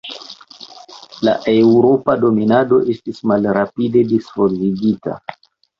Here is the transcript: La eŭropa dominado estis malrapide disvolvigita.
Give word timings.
La 1.29 1.35
eŭropa 1.51 2.17
dominado 2.25 2.81
estis 2.95 3.23
malrapide 3.35 4.07
disvolvigita. 4.17 5.21